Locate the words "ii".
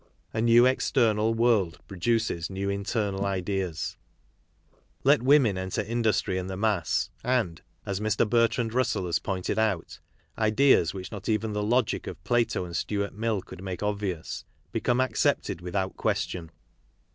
6.37-6.47